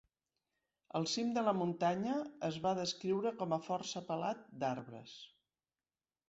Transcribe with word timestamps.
El 0.99 1.03
cim 1.11 1.27
de 1.35 1.43
la 1.47 1.53
muntanya 1.57 2.15
es 2.47 2.57
va 2.63 2.71
descriure 2.79 3.33
com 3.43 3.55
a 3.59 3.61
força 3.67 4.03
pelat 4.09 4.43
d'arbres. 4.65 5.15